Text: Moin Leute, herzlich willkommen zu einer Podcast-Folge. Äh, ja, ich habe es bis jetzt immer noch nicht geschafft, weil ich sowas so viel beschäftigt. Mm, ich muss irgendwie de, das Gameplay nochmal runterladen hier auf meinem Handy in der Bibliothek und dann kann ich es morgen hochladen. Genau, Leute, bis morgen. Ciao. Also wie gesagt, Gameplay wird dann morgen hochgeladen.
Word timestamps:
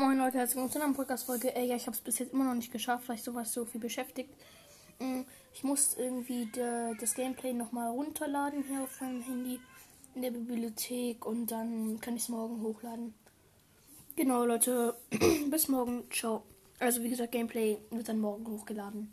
Moin 0.00 0.16
Leute, 0.16 0.38
herzlich 0.38 0.56
willkommen 0.56 0.72
zu 0.72 0.82
einer 0.82 0.94
Podcast-Folge. 0.94 1.54
Äh, 1.54 1.66
ja, 1.66 1.76
ich 1.76 1.82
habe 1.82 1.94
es 1.94 2.00
bis 2.00 2.18
jetzt 2.20 2.32
immer 2.32 2.44
noch 2.44 2.54
nicht 2.54 2.72
geschafft, 2.72 3.06
weil 3.06 3.16
ich 3.16 3.22
sowas 3.22 3.52
so 3.52 3.66
viel 3.66 3.82
beschäftigt. 3.82 4.30
Mm, 4.98 5.24
ich 5.52 5.62
muss 5.62 5.94
irgendwie 5.98 6.46
de, 6.46 6.96
das 6.98 7.14
Gameplay 7.14 7.52
nochmal 7.52 7.90
runterladen 7.90 8.64
hier 8.66 8.80
auf 8.80 8.98
meinem 9.02 9.20
Handy 9.20 9.60
in 10.14 10.22
der 10.22 10.30
Bibliothek 10.30 11.26
und 11.26 11.48
dann 11.48 12.00
kann 12.00 12.16
ich 12.16 12.22
es 12.22 12.28
morgen 12.30 12.62
hochladen. 12.62 13.12
Genau, 14.16 14.46
Leute, 14.46 14.96
bis 15.50 15.68
morgen. 15.68 16.04
Ciao. 16.10 16.44
Also 16.78 17.02
wie 17.02 17.10
gesagt, 17.10 17.32
Gameplay 17.32 17.76
wird 17.90 18.08
dann 18.08 18.20
morgen 18.20 18.46
hochgeladen. 18.46 19.12